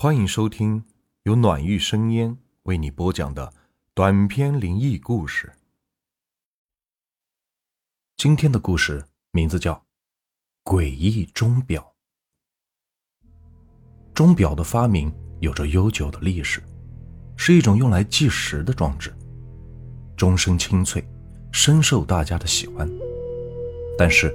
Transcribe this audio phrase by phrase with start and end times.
[0.00, 0.84] 欢迎收听
[1.24, 3.52] 由暖玉生烟为你播讲的
[3.94, 5.52] 短篇灵异故事。
[8.16, 9.74] 今天的故事名字叫
[10.62, 11.94] 《诡异钟表》。
[14.14, 16.62] 钟表的发明有着悠久的历史，
[17.36, 19.12] 是一种用来计时的装置，
[20.16, 21.04] 钟声清脆，
[21.50, 22.88] 深受大家的喜欢。
[23.98, 24.32] 但是，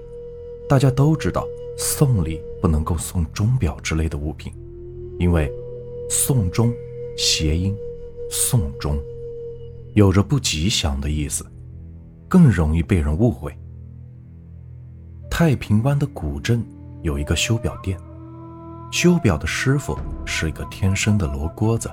[0.68, 4.54] 大家都知道，送礼不能够送钟表之类的物品。
[5.20, 5.52] 因为
[6.10, 6.74] “送终”
[7.18, 7.76] 谐音
[8.30, 9.00] “送终”，
[9.94, 11.46] 有着不吉祥的意思，
[12.28, 13.56] 更容易被人误会。
[15.30, 16.64] 太平湾的古镇
[17.02, 17.98] 有一个修表店，
[18.92, 21.90] 修表的师傅是一个天生的罗锅子，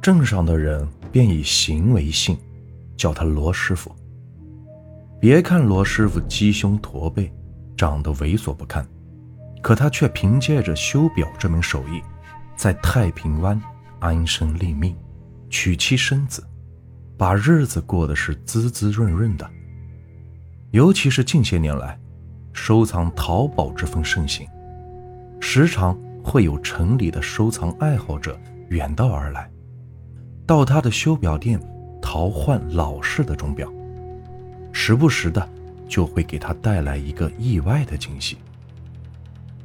[0.00, 2.36] 镇上的人便以形为姓，
[2.96, 3.90] 叫他罗师傅。
[5.20, 7.32] 别看罗师傅鸡胸驼背，
[7.76, 8.84] 长得猥琐不堪。
[9.62, 12.02] 可他却凭借着修表这门手艺，
[12.56, 13.58] 在太平湾
[14.00, 14.94] 安身立命，
[15.48, 16.44] 娶妻生子，
[17.16, 19.48] 把日子过得是滋滋润润的。
[20.72, 21.96] 尤其是近些年来，
[22.52, 24.46] 收藏淘宝之风盛行，
[25.40, 28.36] 时常会有城里的收藏爱好者
[28.68, 29.48] 远道而来，
[30.44, 31.60] 到他的修表店
[32.00, 33.72] 淘换老式的钟表，
[34.72, 35.48] 时不时的
[35.86, 38.38] 就会给他带来一个意外的惊喜。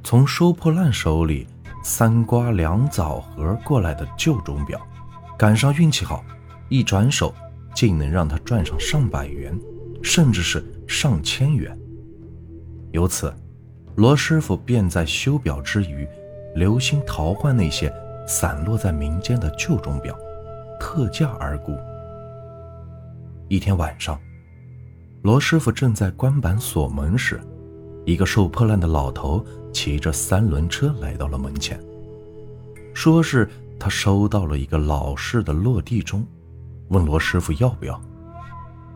[0.09, 1.45] 从收破烂手里
[1.83, 4.79] 三瓜两枣盒过来的旧钟表，
[5.37, 6.23] 赶上运气好，
[6.69, 7.35] 一转手
[7.75, 9.53] 竟能让他赚上上百元，
[10.01, 11.77] 甚至是上千元。
[12.93, 13.33] 由此，
[13.97, 16.07] 罗师傅便在修表之余，
[16.55, 17.93] 留心淘换那些
[18.25, 20.17] 散落在民间的旧钟表，
[20.79, 21.75] 特价而沽。
[23.49, 24.17] 一天晚上，
[25.23, 27.41] 罗师傅正在关板锁门时。
[28.05, 29.45] 一个收破烂的老头
[29.77, 31.79] 骑着三轮车来到了门前，
[32.95, 33.47] 说是
[33.79, 36.25] 他收到了一个老式的落地钟，
[36.87, 38.01] 问罗师傅要不要。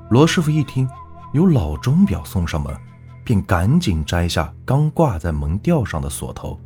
[0.09, 0.90] 罗师傅一听
[1.34, 2.75] 有老钟表送上门，
[3.24, 6.59] 便赶紧摘下刚挂在门吊上的锁头，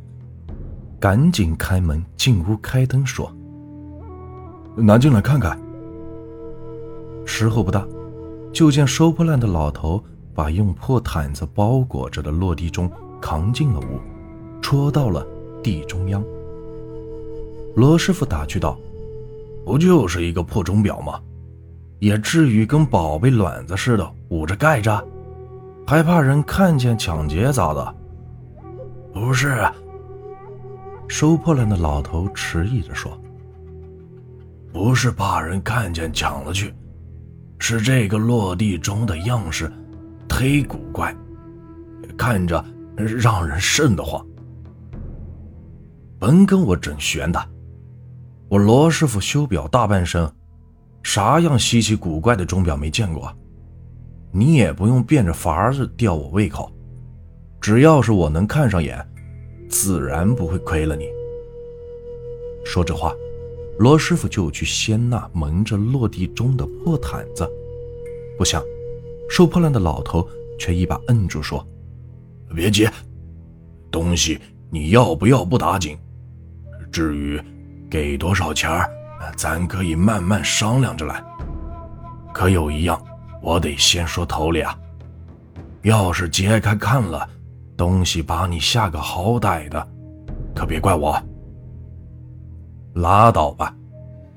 [0.98, 3.30] 赶紧开门进屋开灯，说
[4.74, 5.60] ：“拿进来看看。”
[7.26, 7.86] 时候不大，
[8.50, 10.02] 就见收破烂的老头。
[10.34, 12.90] 把用破毯子包裹着的落地钟
[13.20, 14.00] 扛进了屋，
[14.60, 15.26] 戳到了
[15.62, 16.24] 地中央。
[17.74, 18.78] 罗师傅打趣道
[19.64, 21.20] ：“不就是一个破钟表吗？
[21.98, 25.02] 也至于跟宝贝卵子似的捂着盖着，
[25.86, 27.94] 还怕人看见抢劫咋的？”
[29.12, 29.56] 不是。
[31.08, 33.16] 收破烂的老头迟疑着说
[34.72, 36.74] ：“不是怕人看见抢了去，
[37.58, 39.72] 是这个落地钟的样式。”
[40.28, 41.14] 忒古怪，
[42.18, 42.62] 看着
[43.04, 44.24] 让人瘆得慌。
[46.18, 47.38] 甭跟我整玄的，
[48.48, 50.30] 我罗师傅修表大半生，
[51.02, 53.30] 啥样稀奇古怪的钟表没见过？
[54.32, 56.70] 你也不用变着法子吊我胃口，
[57.60, 59.06] 只要是我能看上眼，
[59.68, 61.06] 自然不会亏了你。
[62.64, 63.14] 说这话，
[63.78, 67.48] 罗师傅就去掀那蒙着落地钟的破毯子，
[68.38, 68.62] 不想。
[69.28, 70.26] 收破烂的老头
[70.56, 71.66] 却一把摁住，说
[72.54, 72.88] ：“别急，
[73.90, 74.40] 东西
[74.70, 75.96] 你要不要不打紧，
[76.90, 77.40] 至于
[77.90, 78.70] 给多少钱
[79.36, 81.22] 咱可以慢慢商量着来。
[82.32, 83.00] 可有一样，
[83.42, 84.78] 我得先说头里啊，
[85.82, 87.28] 要是揭开看了，
[87.76, 89.88] 东西把你吓个好歹的，
[90.54, 91.20] 可别怪我。
[92.94, 93.74] 拉倒吧，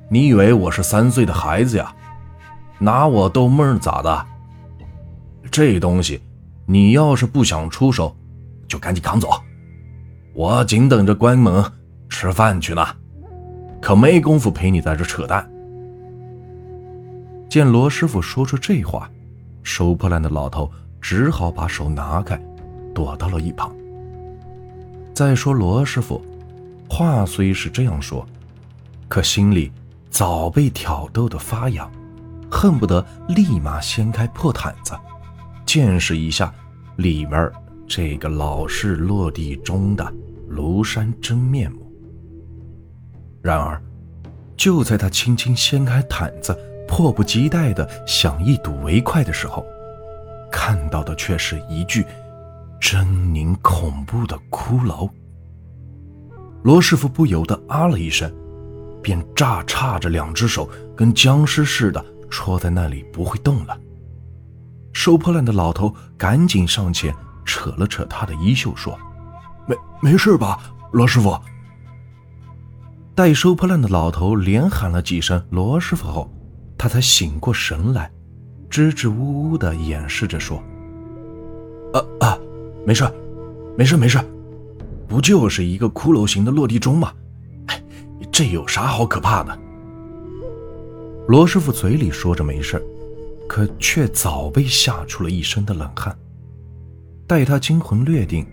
[0.09, 1.93] 你以为我是三岁的孩子呀？
[2.77, 4.25] 拿我逗闷咋的？”
[5.51, 6.21] 这东西，
[6.71, 8.15] 你要是不想出手，
[8.67, 9.27] 就赶紧扛走。
[10.35, 11.65] 我紧等着关门
[12.09, 12.85] 吃饭去呢，
[13.81, 15.49] 可没工夫陪你在这扯淡。
[17.49, 19.09] 见罗师傅说出这话，
[19.63, 20.69] 收破烂的老头
[21.01, 22.39] 只好把手拿开，
[22.93, 23.75] 躲到了一旁。
[25.11, 26.23] 再说罗师傅，
[26.87, 28.23] 话虽是这样说，
[29.07, 29.71] 可心里
[30.11, 31.91] 早被挑逗的发痒，
[32.51, 34.93] 恨不得立马掀开破毯子。
[35.69, 36.51] 见识一下
[36.95, 37.51] 里面
[37.87, 40.03] 这个老式落地钟的
[40.49, 41.79] 庐山真面目。
[43.39, 43.79] 然而，
[44.57, 46.57] 就在他轻轻掀开毯子，
[46.87, 49.63] 迫不及待的想一睹为快的时候，
[50.51, 52.03] 看到的却是一具
[52.81, 55.07] 狰狞恐怖的骷髅。
[56.63, 58.33] 罗师傅不由得啊了一声，
[59.03, 60.67] 便炸叉着两只手，
[60.97, 63.79] 跟僵尸似的戳在那里，不会动了。
[64.99, 67.15] 收破烂的老头赶紧上前
[67.45, 68.99] 扯了扯他的衣袖，说
[69.65, 70.59] ：“没没事吧，
[70.91, 71.39] 罗师傅？”
[73.15, 76.29] 待收破烂的老头连喊了几声“罗师傅”后，
[76.77, 78.11] 他才醒过神来，
[78.69, 80.61] 支支吾吾地掩饰着说
[81.95, 82.37] ：“啊啊，
[82.85, 83.09] 没事，
[83.77, 84.19] 没事，没事，
[85.07, 87.13] 不就是一个骷髅形的落地钟吗？
[87.67, 87.81] 哎，
[88.29, 89.57] 这有啥好可怕的？”
[91.25, 92.85] 罗师傅嘴里说着没事，
[93.49, 96.15] 可却早被吓出了一身的冷汗。
[97.25, 98.45] 待他惊魂略定，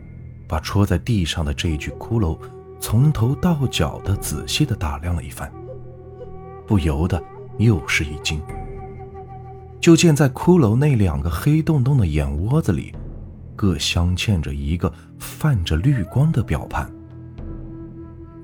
[0.49, 2.39] 把戳在地上的这具骷髅
[2.81, 5.53] 从头到脚的仔细的打量了一番，
[6.67, 7.23] 不由得
[7.59, 8.41] 又是一惊。
[9.79, 12.93] 就见在骷髅那两个黑洞洞的眼窝子里，
[13.55, 16.91] 各镶嵌着一个泛着绿光的表盘。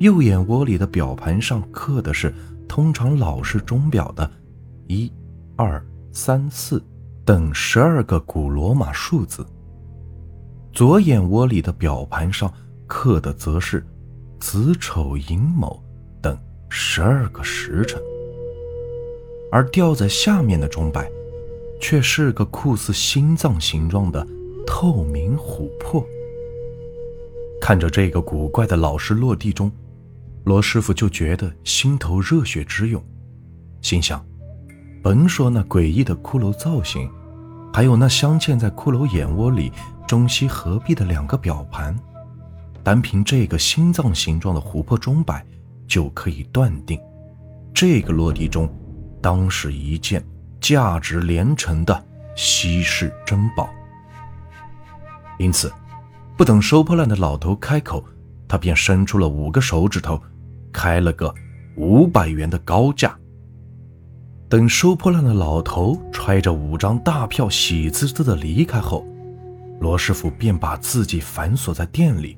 [0.01, 2.33] 右眼窝里的表盘上刻的是
[2.69, 4.31] 通常老式钟表的
[4.87, 5.11] “一、
[5.57, 6.82] 二、三、四”
[7.25, 9.44] 等十二个古罗马数字。
[10.73, 12.53] 左眼窝里的表盘上
[12.87, 13.85] 刻的则是
[14.41, 15.82] 子丑寅卯
[16.20, 16.38] 等
[16.69, 18.00] 十二个时辰，
[19.50, 21.11] 而吊在下面的钟摆，
[21.81, 24.26] 却是个酷似心脏形状的
[24.67, 26.05] 透明琥珀。
[27.61, 29.70] 看着这个古怪的老式落地钟，
[30.44, 33.03] 罗师傅就觉得心头热血直涌，
[33.82, 34.25] 心想：
[35.03, 37.11] 甭说那诡异的骷髅造型，
[37.73, 39.73] 还有那镶嵌在骷髅眼窝里。
[40.05, 41.97] 中西合璧的两个表盘，
[42.83, 45.43] 单凭这个心脏形状的琥珀钟摆，
[45.87, 47.01] 就可以断定，
[47.73, 48.69] 这个落地钟
[49.23, 50.23] 当是一件
[50.61, 52.05] 价值连城的
[52.37, 53.71] 稀世珍宝。
[55.39, 55.73] 因此，
[56.37, 58.05] 不等收破烂的老头开口，
[58.47, 60.21] 他便伸出了五个手指头，
[60.71, 61.33] 开了个
[61.77, 63.17] 五百元的高价。
[64.53, 69.03] 等收破烂的老头揣着五张大票，喜滋滋的离开后，
[69.81, 72.37] 罗师傅便把自己反锁在店里，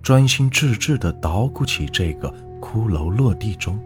[0.00, 3.76] 专心致志地捣鼓起这个骷髅落地钟。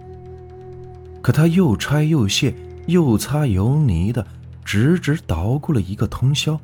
[1.22, 2.54] 可他又拆又卸，
[2.88, 4.26] 又擦又泥的，
[4.62, 6.60] 直直捣鼓了一个通宵，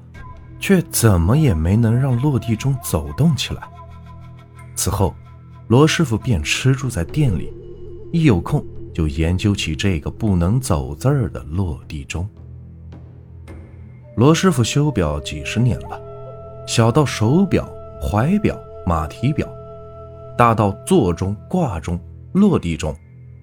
[0.60, 3.62] 却怎么也没能让落地钟走动起来。
[4.74, 5.14] 此后，
[5.68, 7.50] 罗师傅便吃住在店里，
[8.12, 8.62] 一有空
[8.98, 12.28] 就研究起这个不能走字儿的落地钟。
[14.16, 16.02] 罗师傅修表几十年了。
[16.66, 17.72] 小到手表、
[18.02, 19.48] 怀表、马蹄表，
[20.36, 21.96] 大到座钟、挂钟、
[22.32, 22.92] 落地钟，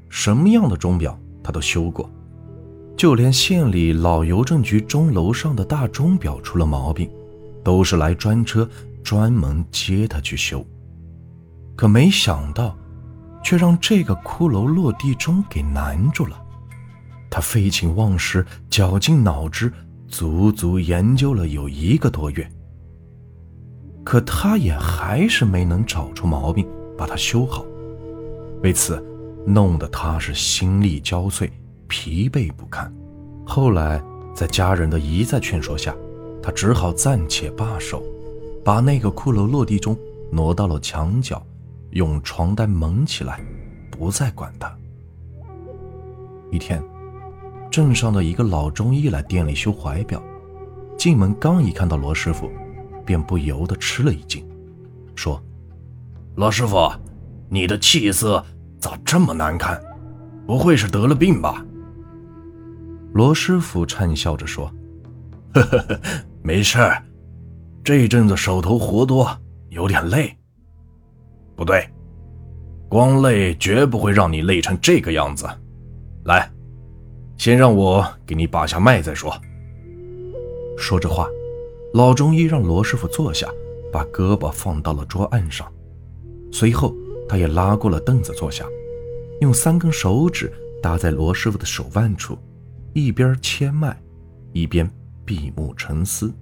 [0.10, 2.12] 什么样的钟表他都修过。
[2.98, 7.10] 就连县里老邮政局钟楼上的大钟表出了毛病，
[7.64, 8.70] 都是来专车
[9.02, 10.66] 专门接他去修。
[11.78, 12.78] 可没想到，
[13.46, 16.42] 却让这个骷髅落地钟给难住了。
[17.30, 19.72] 他废寝忘食，绞尽脑汁，
[20.08, 22.50] 足足研究了有一个多月。
[24.04, 27.64] 可他也还是没能找出毛病，把它修好。
[28.64, 29.04] 为此，
[29.46, 31.48] 弄得他是心力交瘁，
[31.88, 32.92] 疲惫不堪。
[33.46, 34.04] 后来，
[34.34, 35.96] 在家人的一再劝说下，
[36.42, 38.02] 他只好暂且罢手，
[38.64, 39.96] 把那个骷髅落地钟
[40.32, 41.46] 挪到了墙角，
[41.96, 43.40] 用床单蒙起来，
[43.90, 44.72] 不再管他。
[46.52, 46.84] 一天，
[47.72, 50.22] 镇上的一个老中医来店里修怀表，
[50.98, 52.52] 进门刚一看到罗师傅。
[53.06, 54.44] 便不由得吃了一惊，
[55.16, 55.40] 说
[56.34, 56.92] ：“罗师傅，
[57.50, 58.44] 你的气色
[58.80, 59.80] 咋这么难看？
[60.48, 61.64] 不会是得了病吧？”
[63.14, 64.74] 罗师傅讪笑着说
[65.54, 66.00] ：“呵呵呵，
[66.42, 67.04] 没事儿，
[67.84, 70.36] 这阵子手头活多，有点累。
[71.56, 71.88] 不对，
[72.90, 75.48] 光累绝不会让你累成这个样子。
[76.26, 76.52] 来，
[77.38, 79.34] 先让我给你把下脉再说。”
[80.78, 81.28] 说着话。
[81.94, 83.48] 老中医让罗师傅坐下，
[83.90, 85.66] 把胳膊放到了桌案上，
[86.52, 86.94] 随后
[87.26, 88.66] 他也拉过了凳子坐下，
[89.40, 90.52] 用三根手指
[90.84, 92.38] 搭在罗师傅的手腕处，
[92.92, 93.98] 一边切脉，
[94.52, 94.92] 一边
[95.24, 96.34] 闭目沉思。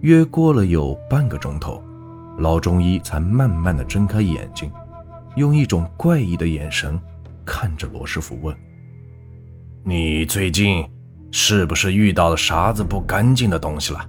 [0.00, 1.80] 约过了有半个钟头，
[2.38, 4.70] 老中医才慢慢的睁开眼睛，
[5.36, 7.00] 用一种怪异的眼神
[7.44, 8.56] 看着罗师傅问
[9.84, 10.88] ：“你最近？”
[11.36, 14.08] 是不是遇到了啥子不干净的东西了？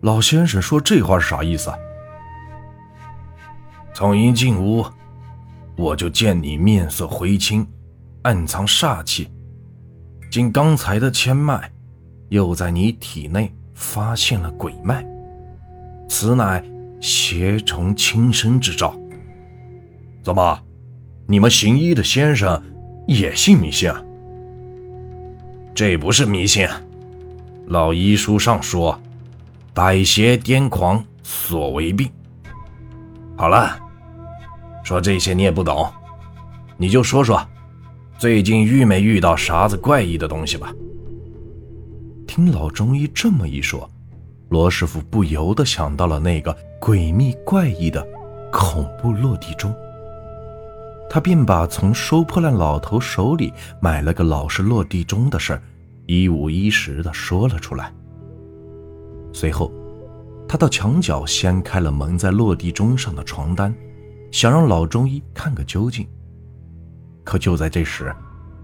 [0.00, 1.78] 老先生说这话是啥意思啊？
[3.94, 4.84] 从一进屋，
[5.76, 7.64] 我就见你面色灰青，
[8.22, 9.28] 暗藏煞气。
[10.28, 11.70] 经刚才的牵脉，
[12.30, 15.06] 又在你体内发现了鬼脉，
[16.10, 16.62] 此乃
[17.00, 18.98] 邪虫侵身之兆。
[20.24, 20.60] 怎么，
[21.24, 22.60] 你们行医的先生
[23.06, 24.02] 也信迷信啊？
[25.72, 26.66] 这不是迷信，
[27.68, 29.00] 老医书上说，
[29.72, 32.10] 百邪癫狂所为病。
[33.36, 33.78] 好了，
[34.82, 35.88] 说这些你也不懂，
[36.76, 37.40] 你就说说，
[38.18, 40.74] 最近遇没遇到啥子怪异的东西吧？
[42.26, 43.88] 听老中医这么一说，
[44.50, 48.06] 罗师傅不由得想到了那个诡秘怪异的
[48.52, 49.74] 恐怖落地钟。
[51.08, 55.60] 他便把从收破烂老头手里买了个老式落地钟的事
[56.06, 57.92] 一五一十的说了出来。
[59.32, 59.72] 随后，
[60.48, 63.72] 他到墙角掀开了蒙在落地钟上的床单，
[64.32, 66.04] 想让老中医看个究竟。
[67.22, 68.12] 可就在这时，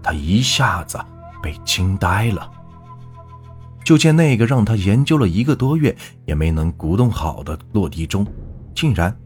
[0.03, 0.99] 他一下子
[1.41, 2.51] 被惊呆了。
[3.87, 8.27] 就见那个让他研究了一个多月也没能鼓动好的落地钟，
[8.75, 9.17] 竟然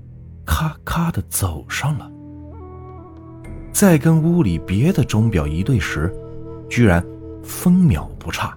[0.46, 2.08] 咔咔的走上了。
[3.74, 6.13] 在跟屋里别的钟表一对时，
[6.70, 7.03] 居然
[7.41, 8.56] 分秒不差。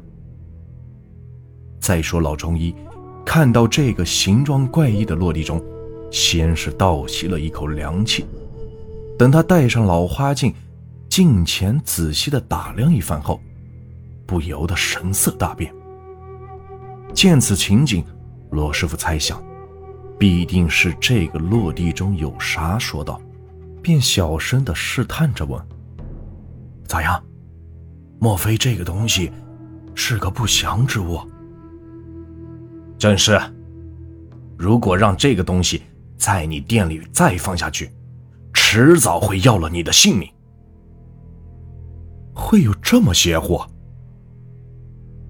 [1.80, 2.74] 再说老中医
[3.24, 5.58] 看到这个形状怪异的落地钟，
[6.10, 8.26] 先是倒吸了一口凉气，
[9.18, 10.52] 等他戴上老花镜，
[11.08, 13.40] 镜前仔细的打量一番后，
[14.26, 15.74] 不由得神色大变。
[17.14, 18.04] 见此情景，
[18.50, 19.40] 罗师傅猜想，
[20.18, 23.20] 必定是这个落地钟有啥说道。
[23.80, 25.62] 便小声的试探着问
[26.88, 27.22] ：“咋样？
[28.18, 29.30] 莫非这个东西
[29.94, 31.20] 是个不祥之物
[32.98, 33.38] ？”“正是。
[34.56, 35.82] 如果让这个东西
[36.16, 37.90] 在你店里再放下去，
[38.54, 40.26] 迟早会要了你的性命。
[42.34, 43.60] ”“会有这么邪乎？”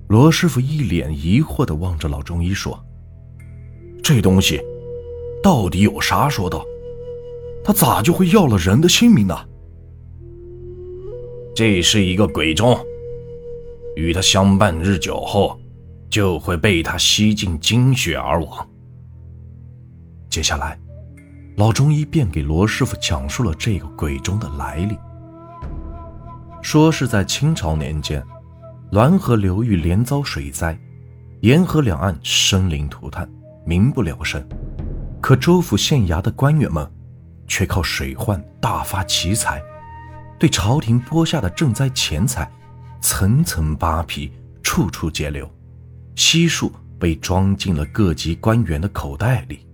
[0.08, 2.78] 罗师傅一脸疑惑的望着老中医说
[4.02, 4.60] ：“这东西
[5.42, 6.64] 到底有啥说道？”
[7.64, 9.34] 他咋就会要了人的性命呢？
[11.56, 12.78] 这是一个鬼钟，
[13.96, 15.58] 与他相伴日久后，
[16.10, 18.68] 就会被他吸尽精血而亡。
[20.28, 20.78] 接下来，
[21.56, 24.98] 老中医便给罗师傅讲述了这个鬼钟的来历，
[26.60, 28.22] 说是在清朝年间，
[28.94, 30.78] 滦河流域连遭水灾，
[31.40, 33.28] 沿河两岸生灵涂炭，
[33.66, 34.40] 民不聊生，
[35.20, 36.88] 可州府县衙的官员们。
[37.48, 39.60] 却靠水患大发奇财，
[40.38, 42.48] 对朝廷拨下的赈灾钱财
[43.00, 44.30] 层层扒皮，
[44.62, 45.50] 处处截留，
[46.14, 49.66] 悉数被装进了各级官员的口袋里。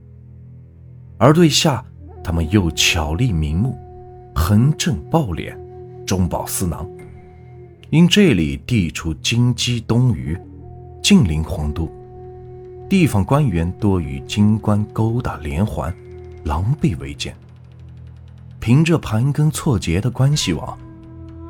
[1.19, 1.85] 而对下，
[2.25, 3.79] 他们又巧立名目，
[4.35, 5.55] 横征暴敛，
[6.07, 6.89] 中饱私囊。
[7.91, 10.39] 因这里地处京畿东隅，
[11.03, 11.91] 近邻皇都，
[12.89, 15.93] 地方官员多与京官勾搭连环，
[16.45, 17.35] 狼狈为奸。
[18.61, 20.79] 凭着盘根错节的关系网，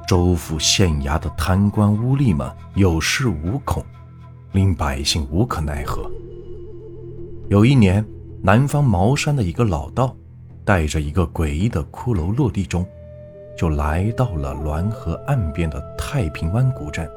[0.09, 3.85] 州府县衙的贪官污吏们有恃无恐，
[4.53, 6.11] 令百姓无可奈何。
[7.51, 8.03] 有一年，
[8.41, 10.17] 南方茅山的一个老道，
[10.65, 12.87] 带着一个诡异的骷髅落地钟，
[13.57, 17.09] 就来到了滦河岸边的太平湾古镇，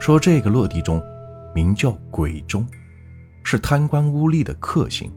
[0.00, 1.02] 说这个落地钟
[1.54, 2.66] 名叫鬼钟，
[3.42, 5.12] 是贪官污吏的克星。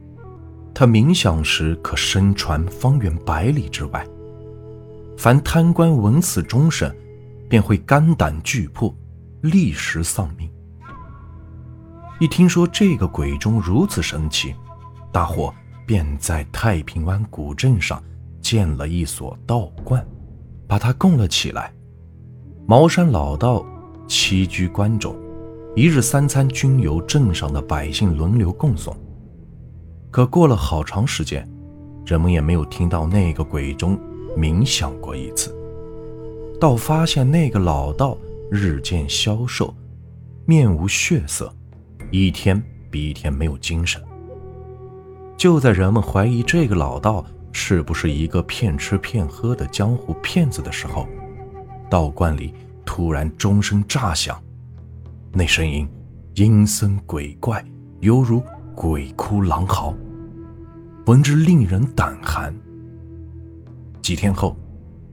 [0.74, 4.06] 他冥想时可声传方圆百里之外，
[5.18, 6.90] 凡贪官闻此钟声，
[7.50, 8.94] 便会肝胆俱破，
[9.42, 10.50] 立时丧命。
[12.20, 14.56] 一听说这个鬼钟如此神奇，
[15.12, 15.54] 大伙
[15.86, 18.02] 便在太平湾古镇上
[18.52, 20.06] 建了一所道观，
[20.68, 21.74] 把它供了起来。
[22.68, 23.66] 茅山老道
[24.10, 25.16] 栖居关中，
[25.74, 28.94] 一日三餐均由镇上的百姓轮流供送。
[30.12, 31.50] 可过了好长时间，
[32.06, 33.98] 人们也没有听到那个鬼钟
[34.36, 35.56] 鸣响过一次，
[36.60, 38.18] 倒发现那个老道
[38.52, 39.74] 日渐消瘦，
[40.46, 41.50] 面无血色，
[42.12, 44.02] 一天比一天没有精神。
[45.38, 51.08] 就在人们怀疑这个老道是不是一个骗吃骗喝的江湖骗子的时候，
[51.90, 52.54] 道观里
[52.86, 54.42] 突然钟声炸响，
[55.32, 55.88] 那声音
[56.36, 57.64] 阴森鬼怪，
[58.00, 58.44] 犹如……
[58.74, 59.94] 鬼哭狼嚎，
[61.06, 62.56] 闻之令人胆寒。
[64.02, 64.58] 几天后，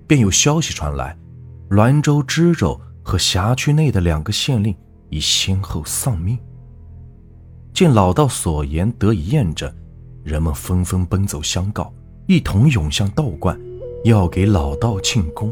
[0.07, 1.19] 便有消息传来，
[1.69, 4.75] 滦州、知州和辖区内的两个县令
[5.11, 6.39] 已先后丧命。
[7.75, 9.71] 见老道所言得以验证，
[10.23, 11.93] 人们纷纷奔走相告，
[12.29, 13.59] 一同涌向道观，
[14.05, 15.51] 要给老道庆功。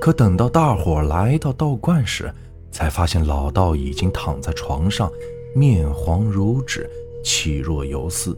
[0.00, 2.34] 可等到大伙来到道观时，
[2.72, 5.08] 才发现老道已经躺在床上。
[5.54, 6.90] 面黄如纸，
[7.24, 8.36] 气若游丝，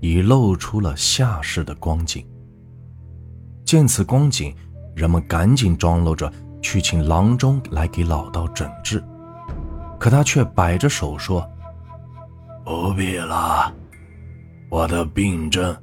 [0.00, 2.26] 已露出了下世的光景。
[3.66, 4.54] 见此光景，
[4.96, 9.04] 人们赶紧装搂着去请郎中来给老道诊治，
[9.98, 11.46] 可他却摆着手说
[12.64, 13.70] ：“不必了，
[14.70, 15.74] 我的病症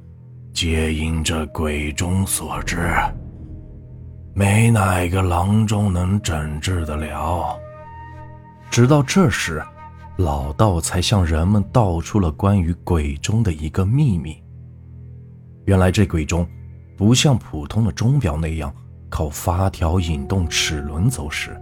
[0.52, 2.76] 皆因这鬼钟所致，
[4.34, 7.58] 没哪个郎中能诊治得了。
[8.70, 9.62] 直到这时，
[10.18, 14.36] 老道才向人们道出了关于鬼钟的一个秘密。
[15.64, 16.46] 原来这鬼钟
[16.98, 18.72] 不像普通的钟表那样
[19.08, 21.58] 靠发条引动齿轮走时，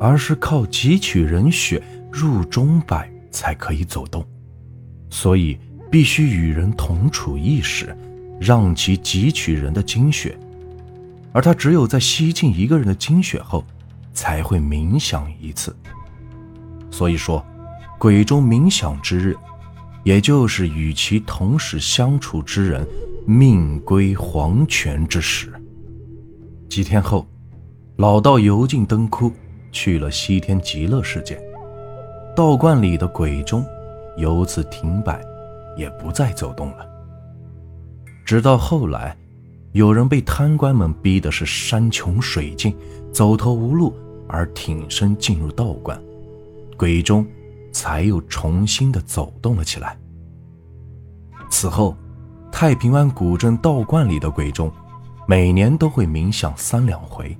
[0.00, 1.80] 而是靠汲取人血
[2.10, 4.26] 入钟摆才可以走动，
[5.10, 5.58] 所以
[5.92, 7.96] 必须与人同处一室，
[8.40, 10.38] 让其汲取人的精血，
[11.32, 13.64] 而他只有在吸进一个人的精血后，
[14.12, 15.74] 才会冥想一次。
[16.90, 17.44] 所以说，
[17.98, 19.36] 鬼钟冥想之日，
[20.04, 22.86] 也就是与其同时相处之人
[23.26, 25.52] 命归黄泉之时。
[26.68, 27.26] 几天后，
[27.96, 29.32] 老道油尽灯枯，
[29.72, 31.40] 去了西天极乐世界。
[32.34, 33.64] 道观里的鬼钟
[34.18, 35.22] 由此停摆，
[35.76, 36.86] 也不再走动了。
[38.26, 39.16] 直到后来，
[39.70, 42.76] 有人被贪官们逼的是山穷水尽、
[43.12, 43.94] 走投无路，
[44.26, 45.96] 而挺身进入道观。
[46.76, 47.24] 鬼钟
[47.70, 49.96] 才又重新的走动了起来。
[51.48, 51.96] 此后，
[52.50, 54.72] 太平湾古镇道观里的鬼钟
[55.28, 57.34] 每年都会冥想三两回，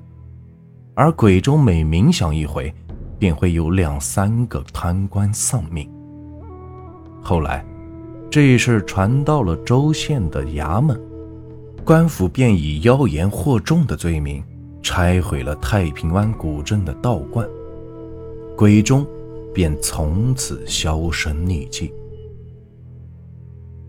[0.95, 2.73] 而鬼钟每冥想一回，
[3.19, 5.90] 便会有两三个贪官丧命。
[7.21, 7.66] 后来，
[8.37, 11.00] 这一事传到了州县的衙门，
[11.87, 14.45] 官府便以妖言惑众的罪名
[14.83, 17.49] 拆毁了太平湾古镇的道观，
[18.55, 19.07] 鬼钟。
[19.55, 21.90] 便从此销声匿迹。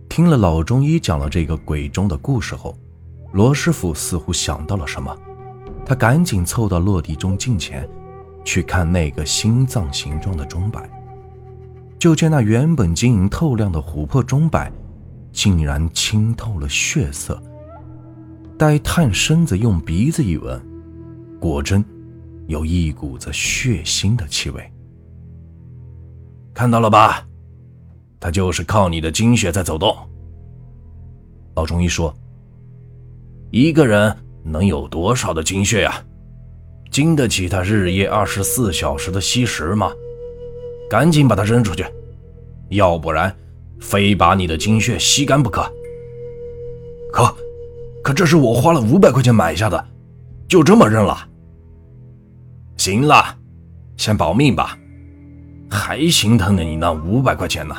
[0.08, 2.74] 听了老中医讲了这个鬼钟的故事后，
[3.34, 5.14] 罗师傅似乎想到了什么，
[5.86, 7.86] 他赶紧凑到落地钟近前，
[8.46, 10.90] 去看那个心脏形状的钟摆。
[12.00, 14.72] 就见那原本晶莹透亮的琥珀钟摆，
[15.32, 17.42] 竟然清透了血色。
[18.58, 20.62] 待探身子用鼻子一闻，
[21.40, 21.84] 果真
[22.48, 24.72] 有一股子血腥的气味。
[26.54, 27.28] 看到了吧，
[28.20, 29.96] 他就是靠你的精血在走动。
[31.56, 32.16] 老中医说
[33.50, 36.04] ：“一个人能有多少的精血呀？
[36.92, 39.92] 经得起他日夜二十四小时的吸食吗？
[40.90, 41.86] 赶紧把它扔出去，
[42.70, 43.36] 要不然
[43.80, 45.62] 非把你的精血吸干不可。
[47.12, 47.36] 可，
[48.04, 49.86] 可这是我花了五百块钱买下的，
[50.48, 51.18] 就这么扔了？
[52.78, 53.36] 行了，
[53.98, 54.78] 先保命吧。”
[55.70, 57.76] 还心疼你那五百块钱呢，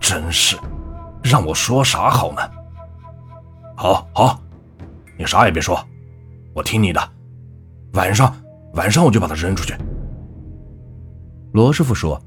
[0.00, 0.56] 真是，
[1.22, 2.40] 让我说啥好呢？
[3.76, 4.40] 好好，
[5.18, 5.78] 你啥也别说，
[6.54, 7.00] 我听你的。
[7.92, 8.34] 晚上，
[8.72, 9.74] 晚上我就把它扔出去。
[11.52, 12.20] 罗师傅说，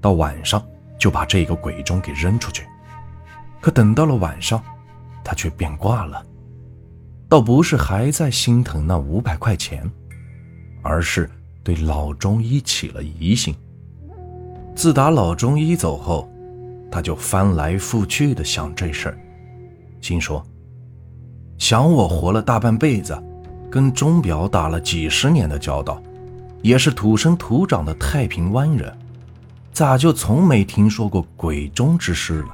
[0.00, 0.64] 到晚上
[0.98, 2.64] 就把这个鬼钟给扔出去。
[3.60, 4.62] 可等到了晚上，
[5.24, 6.24] 他却变卦了，
[7.28, 9.90] 倒不是还在心疼那五百块钱，
[10.80, 11.28] 而是
[11.64, 13.52] 对老中医起了疑心。
[14.76, 16.30] 自打老中医走后，
[16.88, 19.18] 他就翻来覆去的想这事儿，
[20.00, 20.40] 心说：
[21.58, 23.20] 想我活了大半辈子，
[23.68, 26.00] 跟钟表打了几十年的交道，
[26.62, 28.92] 也是土生土长的太平湾人，
[29.72, 32.48] 咋就从没听说过鬼钟之事了？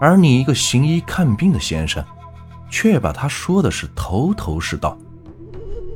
[0.00, 2.04] 而你一个行医看病的先生，
[2.70, 4.96] 却把他说的是头头是道。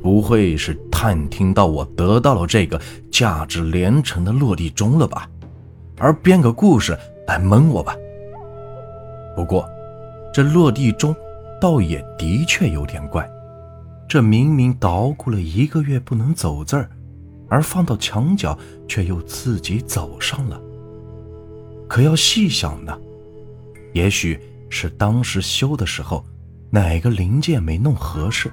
[0.01, 2.79] 不会是探听到我得到了这个
[3.11, 5.29] 价值连城的落地钟了吧？
[5.97, 6.97] 而编个故事
[7.27, 7.93] 来蒙我吧？
[9.35, 9.69] 不过，
[10.33, 11.13] 这落地钟
[11.59, 13.29] 倒也的确有点怪。
[14.09, 16.89] 这明明捣鼓了一个月不能走字儿，
[17.47, 20.59] 而放到墙角却又自己走上了。
[21.87, 22.99] 可要细想呢，
[23.93, 26.25] 也许是当时修的时候
[26.71, 28.51] 哪个零件没弄合适。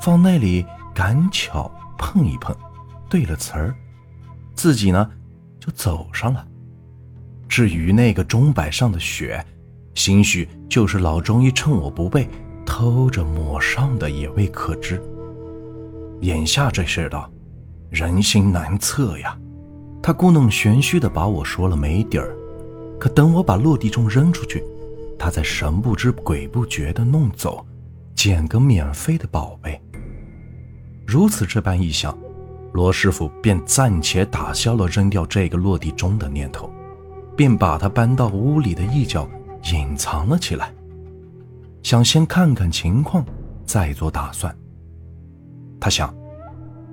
[0.00, 2.56] 放那里赶巧碰一碰，
[3.10, 3.74] 对了词儿，
[4.54, 5.10] 自己呢
[5.60, 6.48] 就走上了。
[7.46, 9.44] 至于那个钟摆上的血，
[9.94, 12.26] 兴许就是老中医趁我不备
[12.64, 15.02] 偷着抹上的，也未可知。
[16.20, 17.30] 眼下这世道，
[17.90, 19.36] 人心难测呀。
[20.02, 22.34] 他故弄玄虚的把我说了没底儿，
[22.98, 24.64] 可等我把落地钟扔出去，
[25.18, 27.64] 他再神不知鬼不觉的弄走，
[28.14, 29.80] 捡个免费的宝贝。
[31.06, 32.16] 如此这般一想，
[32.72, 36.68] 罗师傅便暂且打消了扔掉这个落地钟的念头，
[37.36, 39.28] 便把它搬到屋里的一角
[39.72, 40.72] 隐藏了起来，
[41.82, 43.24] 想先看看情况，
[43.66, 44.56] 再做打算。
[45.80, 46.14] 他想，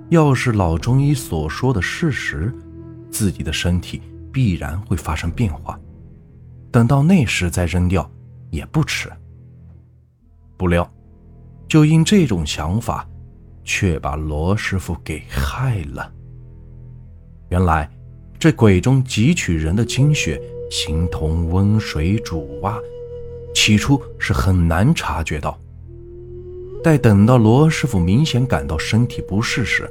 [0.08, 2.52] 要是老中医所说的事实，
[3.10, 5.78] 自己的身体必然会发生变化，
[6.72, 8.10] 等到那时再扔掉
[8.50, 9.08] 也不迟。
[10.56, 10.92] 不料，
[11.68, 13.08] 就因这种想法，
[13.62, 16.12] 却把罗师傅给害了。
[17.48, 17.88] 原来，
[18.38, 22.76] 这鬼中汲取人的精血，形同温水煮蛙，
[23.60, 25.60] 起初是很难察觉到。
[26.82, 29.86] 待等到罗师傅明显感到身体不适时，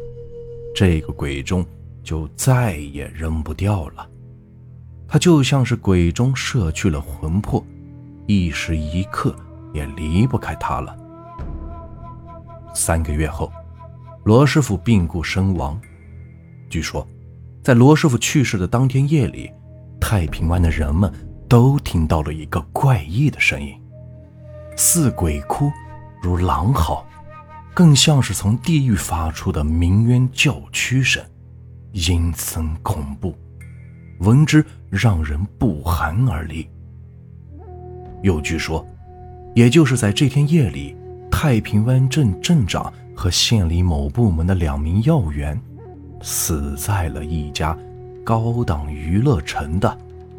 [0.74, 1.64] 这个鬼钟
[2.02, 4.10] 就再也扔不掉了。
[5.08, 7.64] 他就像是鬼钟摄去了魂魄，
[8.26, 9.36] 一时一刻
[9.72, 10.98] 也离不开他了。
[12.74, 13.52] 三个月后，
[14.24, 15.80] 罗师傅病故身亡。
[16.72, 17.08] 据说，
[17.64, 19.52] 在罗师傅去世的当天夜里，
[20.02, 21.14] 太平湾的人们
[21.50, 23.76] 都听到了一个怪异的声音，
[24.78, 25.72] 似鬼哭。
[26.22, 27.04] 如狼嚎，
[27.74, 31.24] 更像是从地狱发出的鸣冤叫屈声，
[31.94, 33.34] 阴森恐怖，
[34.20, 36.70] 闻之让人不寒而栗。
[38.22, 38.86] 又据说，
[39.56, 40.94] 也就是在这天夜里，
[41.32, 45.60] 太平湾镇镇长和县里某部门的两名要员，
[46.22, 47.76] 死在了一家
[48.26, 49.98] 高档娱乐城的